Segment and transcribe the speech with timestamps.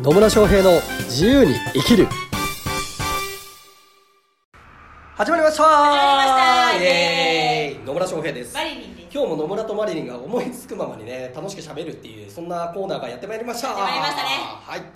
[0.00, 2.06] 野村翔平の自由に生きる。
[5.16, 5.64] 始まりました。
[5.64, 6.84] 始まりました。
[6.84, 7.84] イエーイ。
[7.84, 8.54] 野村翔平です。
[8.54, 9.12] マリリンです。
[9.12, 13.70] 今日も野村とマリリンが思いつくままにね楽しく喋るっていうそんなコーナーがやってまいりました。
[13.70, 14.28] やってまいりましたね。
[14.62, 14.78] はい。
[14.78, 14.88] はい。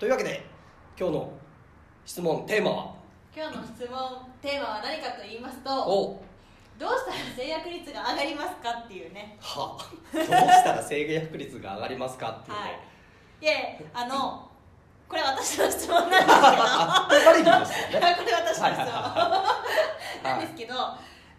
[0.00, 0.44] というわけで
[0.98, 1.32] 今日の
[2.04, 2.94] 質問テーマは？
[3.36, 6.20] 今日の質問テーマは何かと言いますとお。
[6.80, 9.38] どうしたら制約率が上がりますかっていうね。
[9.40, 9.78] は。
[10.12, 12.80] どうしたら制約率が上がりますかっていうね、はい。
[13.40, 13.52] いや
[13.94, 14.47] あの
[15.08, 17.58] これ私の質問なんですけど。
[17.58, 18.12] ね。
[18.18, 18.84] これ私の質問、はいはい。
[18.84, 19.40] は
[20.20, 20.24] い。
[20.24, 20.98] なんですけどあ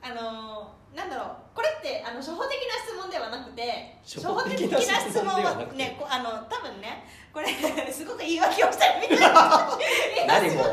[0.10, 1.36] のなんだろう。
[1.54, 7.04] これってあの初歩的な質問ではなくて初歩的な質問ではねこあの多分ね
[7.34, 7.48] これ
[7.92, 9.78] すごく言い訳をしたいみたいな。
[10.26, 10.64] 何も。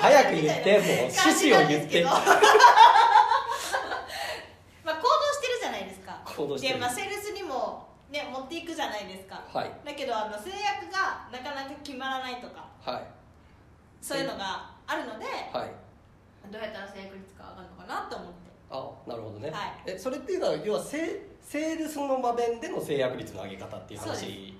[0.00, 2.04] 早くいみたいな言ってもう趣旨を言って。
[4.84, 6.20] まあ行動してるじゃないですか。
[6.24, 6.74] 行動してる。
[6.74, 7.23] で、まあ、セールス
[8.14, 9.42] ね、持っていくじゃないですか。
[9.52, 9.70] はい。
[9.84, 12.64] だけどあの制約がなかなか決まらないとか。
[12.80, 13.02] はい。
[14.00, 15.72] そういうのがあるので、はい。
[16.52, 18.54] どうやったら制約率が上がるのかなと思って。
[18.70, 19.82] あなるほどね、はい。
[19.86, 24.54] えそれっていうのは要はセセールスの場面での制約率の上げ方っていう話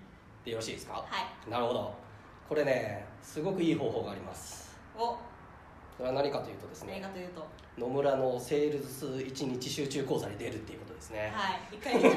[0.44, 0.94] でよろしいですか？
[0.94, 1.04] は
[1.46, 1.50] い。
[1.50, 1.94] なるほど。
[2.48, 4.76] これねすごくいい方法があります。
[4.96, 5.16] お
[5.96, 7.40] それは何かというとです何ねかというと。
[7.40, 7.46] は
[7.78, 11.32] 野村のセールス1日集中講座に出るっていうことですね。
[11.72, 12.08] い一回出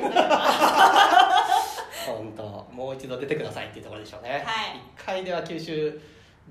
[2.08, 4.44] 本当もう一度出てくださいっていうところでしょうね。
[4.46, 4.82] はい。
[4.98, 6.00] 1回では吸収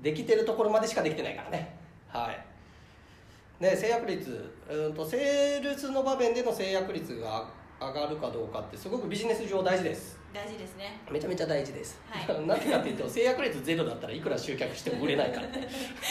[0.01, 1.77] できてるところまでしかできてないからね。
[2.09, 3.63] はい。
[3.63, 10.99] ね制約率うんとセールスの場面での制約率が上がるかどうかってすごくビジネス上大事です大事ですね。
[11.09, 12.41] めちゃめちゃ大事です、はい。
[12.45, 15.47] なぜかっていうと制約率ゼロだったらいくら集客しても売れないから。
[15.47, 15.67] ね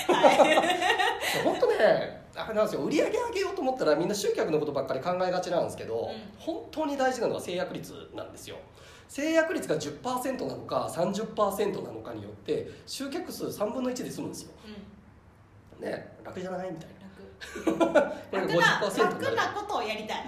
[0.09, 1.43] はい。
[1.45, 2.83] 本当ねあれなんですよ。
[2.83, 6.33] 売り上げ上げようと思ったらみんな集客のことばっかり考えがちなんですけど、うん。
[6.39, 8.57] 本当に大事なのは制約率なんですよ。
[9.09, 14.51] 制約率が10%なのか30%なのかによって集客数3分の1で済むんですよ。
[15.79, 15.89] うん。
[15.89, 16.71] ね楽じゃない？
[16.73, 17.95] みたい楽。
[17.95, 18.01] な
[18.31, 19.37] これ楽な50%になる。
[19.37, 20.27] 楽なことをやりたい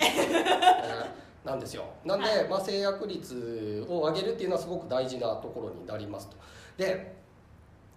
[1.48, 1.84] なんですよ。
[2.04, 2.48] なんで、はい。
[2.48, 6.36] まあ、制約率を上げるっていうのはすごく大事なところになりますと。
[6.76, 7.16] で、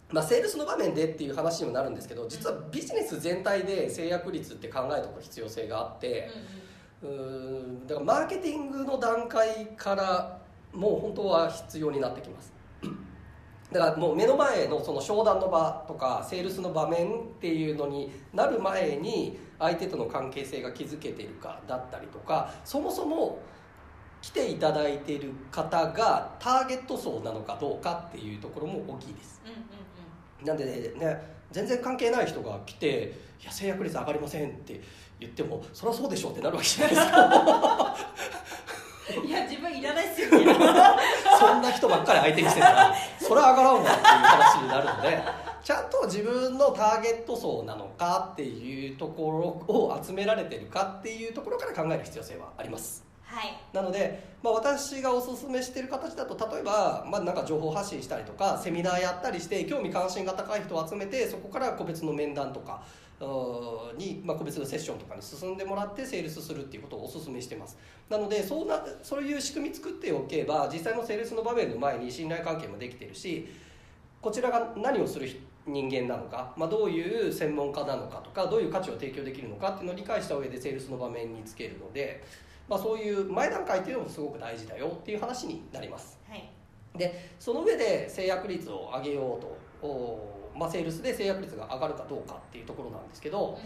[0.09, 6.29] まあ、セールスの場面でっていう話にもなるんですけど実はビジネス全体で制約率って考えておく必要性があって、
[7.01, 10.41] うーんだからマーケティングの段階から
[10.73, 12.53] もう本当は必要になってきます。
[13.72, 23.39] だからもう目の前のその商談の場とかセールスの場面っていうのになる前に相手との関係性が築けてるかだったりとかそもそも
[24.22, 29.41] 来ていただいている方がターゲット層なのかどうかっていうところも大きいです。
[29.45, 30.47] うんうんうん。
[30.47, 34.81] なんでね全然関係ない人が来て「いや制約率上がりません」って
[35.19, 37.95] 言っても「そりゃそうでしょ」ってなるわけじゃないですか。
[39.25, 40.55] いや自分いらないっすよね。
[41.38, 53.06] そんな人ばっかり相手にしてたらそれは上がらんわっていう話になるのでちゃんと自分のターゲット層なのかっていうところを集められてるかっていうところから考える必要性はあります。
[53.24, 53.58] はい。
[53.72, 62.84] なので、まあ、私がおすすめしてる形だと例えば、まあ、なんか情報発信したりとかセミナーやったりして興味関心が高い人を集めてそこから個別の面談とか
[63.98, 67.78] に、まあ、個別のセッションとかに進んでもらってセールスするっていうことをおすすめしてます。
[68.09, 73.48] なのでそうなそういう仕組み作っておけば実際のセールスの場面の前に信頼関係もできてるし
[74.22, 75.28] こちらが何をする
[75.67, 82.23] 人間なのか、まあ、どういう専門家なのかとかどういう価値を提供できるのかっていうのを理解した上でセールスの場面につけるので、
[82.67, 86.19] まあ、そういう前段階っていうのもすごく大事だよっていう話になります。
[86.27, 86.49] はい。
[86.97, 93.57] でその上で制約率を上げようとまあ、セールスで制約率が上がるかどうかっていうところなんですけど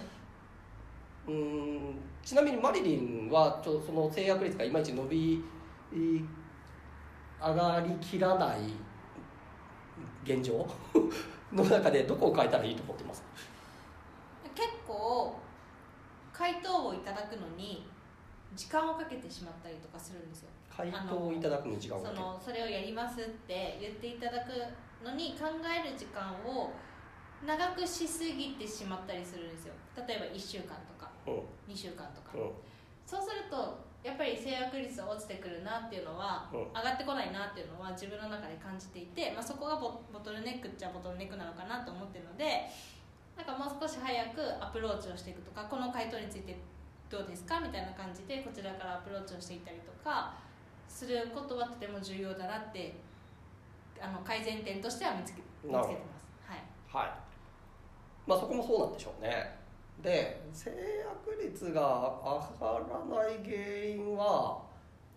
[1.27, 5.44] うーんちなみにマリリンはちょその制約率がいまいち伸び
[5.91, 8.59] 上がりきらない
[10.23, 10.66] 現状？
[11.53, 13.23] の中でどこを変えたらいいと思ってます？
[14.56, 15.38] 結構
[16.33, 17.88] 回答をいただくのに
[18.56, 20.50] 時間をかけてしまったりとかするんですよ。
[20.69, 24.51] 回答をいただくのに時間をかそのそれをやりますって言っていただく
[25.03, 26.71] のに考える時間を
[27.45, 29.74] 長くしすぎてしまったりするんですよ。
[30.07, 31.74] 例えば1週間とかうん。
[31.74, 32.31] 2週間とか。
[32.36, 32.51] うん
[33.06, 36.60] そうするとやっぱり制約率が落ちてくるなっていうのは、うん。
[36.78, 42.69] 上がってこないなっていうのは自分の中で感じていて、まあ、そこがボボトルネックっちゃボトルネックなのかなと思ってるので
[43.36, 46.56] なんかもう少し早くアプローチをしていくとかこの回答について
[47.10, 50.34] どうですかみたいな感じでこちらからアプローチをしていったりとか
[50.88, 52.96] することはとても重要だなって
[54.00, 56.30] あの改善点としては見つけ見つけてます。
[56.46, 57.06] はい。
[57.08, 57.12] はい。
[58.28, 59.64] まあそこもそうなんでしょうね
[60.01, 64.62] で制約率が上がらない原因は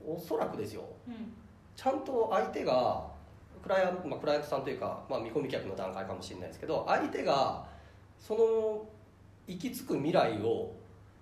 [0.04, 0.84] おそらくですよ。
[1.06, 1.32] うん。
[1.76, 3.06] ちゃんと相手が
[3.62, 7.66] クライアント、まあ、クライアントさんというか、まあ、見込み客の段階かもしれないですけど相手が
[8.18, 8.88] その
[9.46, 10.72] 行き着く未来を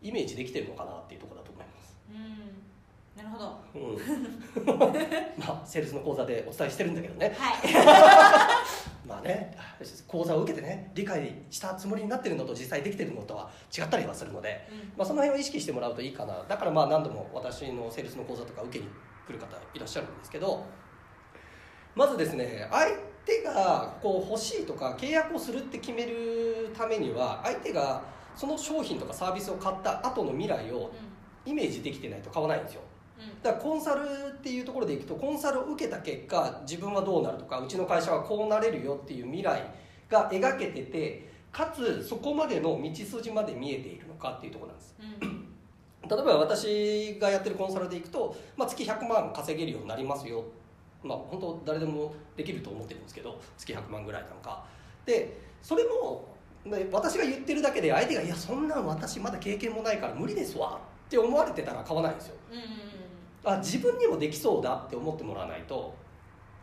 [0.02, 1.97] イメージできてるのかなっていうところだと思います。
[2.11, 3.23] うん。
[3.23, 3.59] なるほど。
[3.75, 5.38] うん。
[5.38, 7.35] まあセールスの講座でお伝えしてるんだけどね。
[7.37, 7.56] はい。
[9.06, 9.56] まあね
[10.06, 14.78] 講座を受けてね理解したつもりになってるのと実際できてるのとは違ったりはするので、うん。
[14.96, 16.43] まあ、その辺を意識してもらうといいかな。
[16.49, 18.90] だからまあ何度も私のセールスの講座とか受けに
[19.26, 20.64] 来る方いらっしゃるんですけど
[21.94, 22.87] まずですね相
[23.25, 28.02] 手がこう欲しいとか契約をするって決めるためには相手が
[28.37, 30.93] その商品とかサービスを買った後の未来を
[31.44, 32.82] イメージできてないと買わないんですよ。
[32.90, 32.96] うん
[33.43, 39.63] だからコンサルっていうところでいくとコンサルを受けた結果自分はどうなるとかうちの会社はこうなれるよっていう未来
[40.09, 44.95] が描けててかつそこまでの道筋まで見えているのかっていうところなんです。
[45.23, 45.29] うん。
[45.29, 45.47] うん
[46.09, 50.45] 例えば私がやってるコンサルでいくと、まあ、月100万稼げるようになりますよ。
[51.03, 54.65] まあ本当誰でもできると思ってるんですけど月100万ぐらいなんか。
[55.05, 56.29] でそれも
[56.65, 62.35] ね私が言ってるだけで相手が「いやそんなん私まだ経験もないから無理ですわ」って思われてたら買わないんですよ。
[62.51, 62.96] うんうん
[63.53, 65.95] あ自分にもできそうだって思ってもらわないと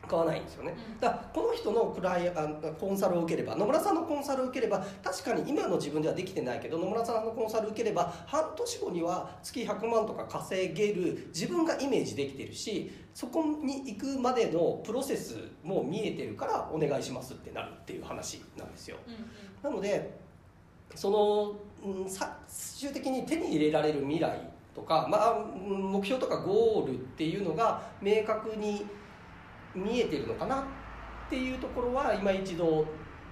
[0.08, 0.74] 買わないんですよね。
[0.96, 1.00] うん。
[1.00, 18.98] だからこの人のクライアンコンサルを受ければ野村さんのコンサルを受ければ確かに今の自分ではできてないけど野村さんのコンサルを受ければ半年後には月100万とか稼げる自分がイメージできてるしそこに行くまでのプロセスも見えてるからお願いしますってなるっていう話なんですよ。
[19.08, 19.22] うんうん。
[19.64, 20.12] なので
[20.96, 28.86] そのうん最終的に手に入れられる未来とか、まあ、うん目標とかゴールっていうのが明確に
[29.76, 30.66] 見えてるのかなっ
[31.30, 32.86] ていうところは今一度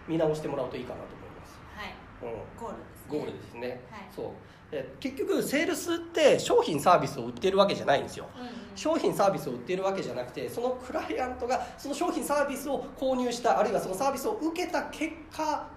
[0.08, 2.34] 見直してもらうといいかなと思います、はい。
[2.34, 3.10] うん、ゴールですね。
[3.10, 4.10] ゴールですね、はい。
[4.16, 4.26] そう。
[4.72, 8.28] え結局セールスって商品サービスを売ってるわけじゃないんですよ。
[8.36, 8.50] うんうん。
[8.76, 15.68] 商品サービスを売っているわけじゃなくてそのクライアントがその商品サービスを購入したあるいはそのサービスを受けた結果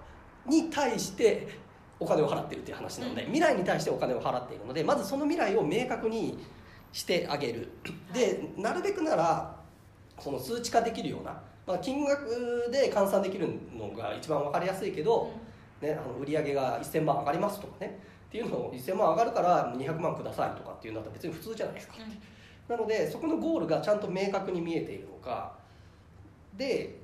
[0.45, 1.64] に対して
[1.99, 3.31] お金を払ってるっていう話なので、うん。
[3.31, 6.37] 未来に対してお金を払っているのでまずその未来を明確に
[6.91, 7.69] してあげる。
[8.13, 9.55] でなるべくなら
[10.19, 13.47] その数値化できるような、まあ、金額で換算できる
[13.77, 15.31] のが一番分かりやすいけど、
[15.81, 17.99] ね、あの売上が1000万上がりますとかね
[18.29, 21.95] っていうのを1000万上がるから200万くださいとかっていうんだったら別に普通じゃないですか。
[21.99, 22.75] うん。
[22.77, 25.53] なのでそこのゴールがちゃんと明確に見えているのか
[26.57, 26.99] で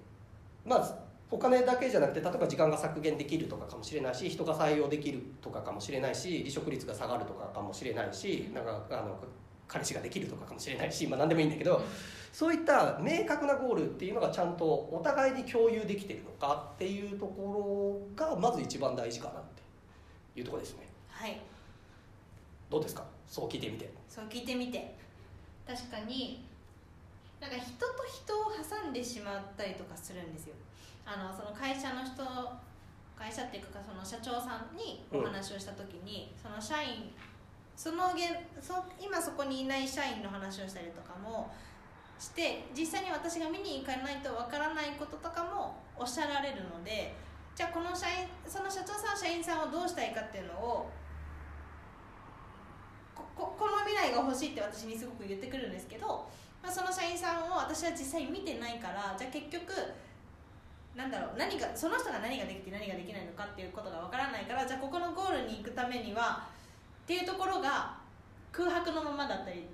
[0.66, 1.01] まあ
[1.32, 9.18] お金だけじゃなくて例えば時間が削減できるとかかもしれないし人が採用できるとかかもしれないし離職率が下がるとかかもしれないしなんかあの
[9.68, 11.82] 彼氏ができるとかかもしれないし、まあ、何でもいいんだけど、
[12.34, 19.44] そういった明確なゴールっていうのがちゃんとお互いに共有できてるのかっていうところがまず一番大事かなっ
[20.36, 20.90] ていうところですね。
[21.08, 21.40] はい。
[22.70, 23.06] どうですか？
[23.26, 23.90] そう聞いてみて。
[24.10, 24.94] そう聞いてみて。
[25.66, 26.44] 確かに
[27.42, 30.54] なんか人と人を挟んでしまったりとかするんですよ。
[31.04, 32.22] あのその会社の人
[33.18, 37.12] 会社っていうかその社長さんにお話をした時に、その社員
[37.76, 41.52] その現そ今そこにいない社員の話をしたりとかも
[42.20, 47.16] して実際に私が見に行かないとわからないこととかもおっしゃられるので
[47.56, 50.92] じゃあこの社員その社長さん社員さんをどうしたいかっていうのを
[53.16, 56.30] こここの未来が欲しいって私にすごく言ってくるんですけど、
[56.62, 59.74] まあ、その社員さんを私は実際見てないからじゃあ結局
[60.96, 66.48] なんだろう何がその人が何ができて何ができないのかっていうことがわからないからじゃあここのゴールに行くためには
[67.04, 67.98] っていうところが
[68.52, 69.66] 空白のままだったり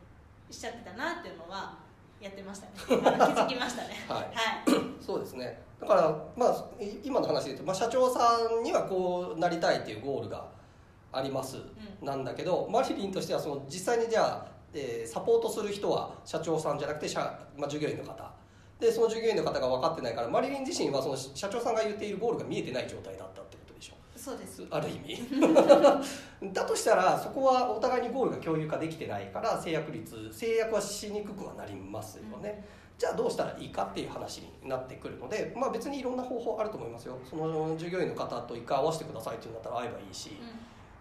[0.50, 1.75] しちゃってたなっていうのは
[2.22, 2.72] やってましたね。
[2.77, 3.96] 気づきましたね。
[4.10, 4.20] はい。
[4.20, 5.03] はい。
[5.03, 5.62] そうですね。
[5.79, 6.01] だから
[6.36, 10.46] まあい今の話で言うと、まあ、社長さんにはこうなりたいっていうゴールが
[11.12, 11.58] あります、
[12.01, 17.19] なんだけどマリリンとしてはその実際にじゃあ、えーサポートする人は社長さんじゃなくて社、
[17.57, 18.31] まあ、従業員の方。
[18.79, 23.95] でその従業員の方が分かってないからマリリン自身はその社長さんが言っているゴールが見えてない状態だったってことでしょ。
[24.15, 24.63] そうです。
[24.69, 25.19] ある意味。
[26.53, 32.63] だとしたらそこはお互いにゴールが共有化できてないから制約率制約はしにくくはなりますよね、
[32.97, 37.17] じゃあどうしたらいいかっていう話になってくるので、まあ、別にいろんな方法あると思いますよ。
[37.29, 40.38] その従業員の方と一回合わせてくださいっていうんだったら会えばいいし、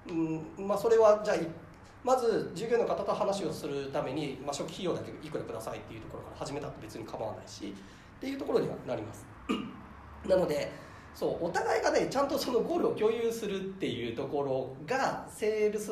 [0.08, 1.46] うんまあ、それはじゃあい
[2.06, 7.74] まず従業員の方と話をするために、まあ、初期費用だけいくらくださいっていうところから始めたって別に構わないし
[8.18, 9.26] っていうところにはなります。
[10.28, 10.70] なので
[11.12, 15.90] そうお互いがねちゃんとそのゴールを共有するっていうところがセールス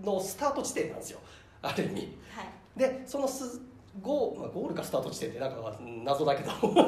[0.00, 1.18] のスタート地点なんですよ。
[1.60, 2.18] ある意味。
[2.30, 2.78] はい。
[2.78, 3.60] でそのす
[4.02, 6.80] ゴー,、まあ、ゴールかスタート地点ってなんか謎だけど 言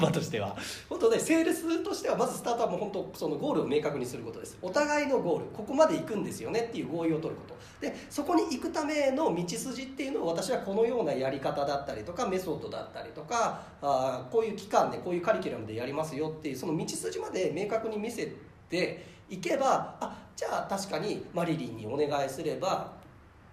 [0.00, 0.56] 葉としては。
[0.88, 4.58] 本当ねセールスとしてはまずスタートはもう本当そのゴールを明確にすることです。
[4.62, 7.54] お互いのゴールここまで行くんですよねっていう合意を取ること。
[7.80, 18.32] でそこに行くための道筋っていうのを私はこのようなやり方だったりとかメソッドだったりとかあこういう期間でこういうカリキュラムでやりますよっていうその道筋まで明確に見せ
[18.68, 23.01] ていけばあじゃあ確かにマリリンにお願いすれば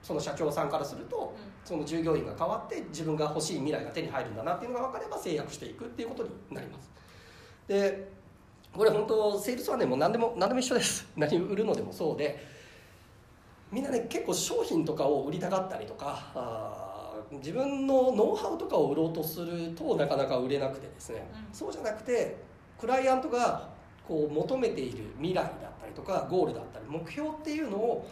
[0.02, 6.90] その社長さんからすると、その従業員が変わって自分が欲しい未来が手に入るんだなっていうのが分かれば制約していくっていうことになります。
[7.68, 8.10] で
[8.74, 11.08] これ本当セールスはねもう何でも何でも一緒です。
[11.16, 12.44] 何売るのでもそうで
[13.72, 22.38] みんなね結構商品とかを売りたかったりとかあ自分のノウハウとかを売ろうとするとなかなか売れなくてですね、うん、そうじゃなくて
[22.80, 23.70] クライアントが
[24.08, 28.10] こう求めている未来だったりとかゴールだったり目標っていうのを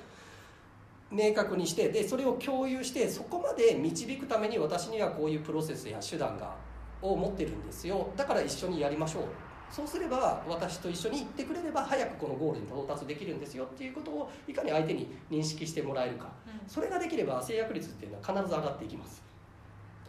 [1.11, 6.55] 明確にしてでそれを共有してそこまで導くために私にはこういうプロセスや手段が
[7.01, 8.09] を持ってるんですよ。
[8.15, 9.23] だから一緒にやりましょう。
[9.69, 13.65] そうすれば私と一緒に行ってくれれば早くこのゴールに到達できるんですよ。
[13.65, 19.23] っていうことをいかに相手に認識してもらえるか、うん、それができれば制約率っていうのは必ず上がっていきます。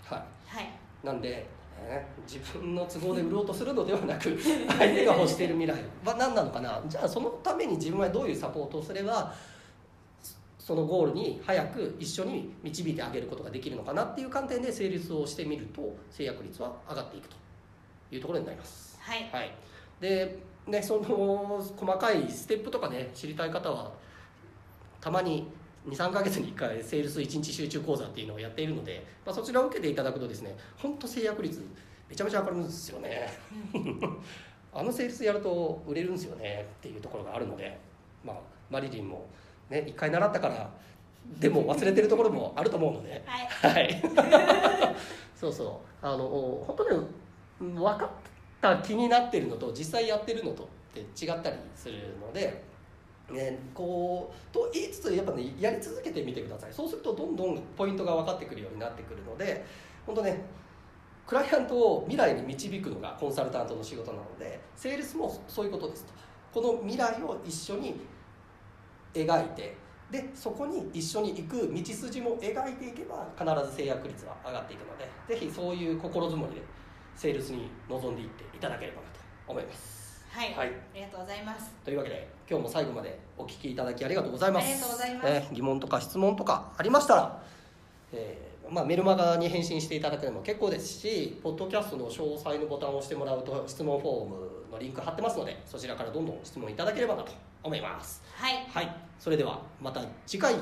[0.05, 0.71] はい、はい、
[1.05, 1.47] なんで
[2.26, 5.83] 自分の都合で売ろうとするのではなく 相手が欲している未来。
[6.05, 6.81] は何なのかな。
[6.87, 9.33] じゃあそのために自分はどういうサポートをすれば
[10.68, 17.37] そのゴールに早く一緒に導いてあげることができるのかなっていう観点で成立をしてみると制約率は上がっていくと
[18.12, 18.98] いうところになります。
[19.00, 19.50] はい、はい、
[19.98, 23.92] でね、その細かいステップとかね知りたい方は
[25.00, 25.48] たまに
[25.88, 31.64] 23か月に1回セールス1日集中講座っていうのをやっているので、まあ、そちらを受けていただくとですね本当制約率
[32.10, 33.32] めちゃめちゃ上がるんですよね。
[34.75, 37.78] あのセールスやると売れるんですよねっていうところがあるので、
[38.22, 38.37] まあ、
[38.68, 39.26] マリリンも
[39.70, 40.70] ね一回習ったから
[41.38, 43.22] でも忘れてるところもあると思うので。
[43.26, 44.02] はい、はい、
[45.37, 46.06] そうそう。
[46.06, 46.18] あの
[46.66, 48.08] 本当に分かっ
[48.60, 52.62] た気になってるのと実際やってるのとって違ったりするので、
[53.30, 56.72] ね、こうと言いつつやっぱねやり続けてみてください。
[56.72, 59.64] そうするとどんどんポイントが分かってくるようになってくるので
[60.06, 60.40] 本当ね
[61.26, 66.12] クライアントを未来に導くのがコンサルタントの仕事なのでセールスもそういうことですと。
[66.50, 68.00] この未来を一緒に
[69.25, 69.76] 描いて
[70.10, 76.62] でそこに一緒に行く道筋も描いていけば必ず制約率は上がっていくのでぜひそういう心づもりで
[77.14, 80.25] セールスに臨んでいっていただければなと思います。
[80.30, 81.75] はい、はい、ありがとうございます。
[81.84, 84.64] というわけで今日も最後までお聞きいただきありがとうございます。
[84.64, 87.42] ありがとうございます、えー、疑問とか質問とかありましたら、
[88.12, 94.37] えーまあ、メルマガに返信していただくのも結構ですしポッドキャストの詳細のボタンを押してもらうと質問フォーム
[94.72, 98.22] のリンク貼ってますのでそちらからどんどん質問いただければなと思います。
[98.36, 100.54] はい、はい、それではまた次回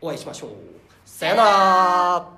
[0.00, 0.50] お会いしましょう。
[1.04, 2.37] さよなら